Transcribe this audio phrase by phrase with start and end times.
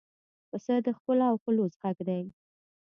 [0.49, 2.21] پسه د ښکلا او خلوص غږ دی.